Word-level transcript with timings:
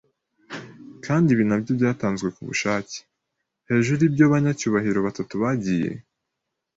Kandi 1.05 1.27
ibi 1.33 1.43
nabyo 1.47 1.71
byatanzwe 1.79 2.27
kubushake. 2.35 2.97
Hejuru 3.69 3.99
yibyo 4.01 4.25
banyacyubahiro 4.33 4.97
batatu 5.07 5.33
bagiye 5.43 5.91